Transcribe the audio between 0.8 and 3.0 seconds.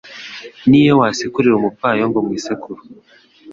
wasekurira umupfayongo mu isekuru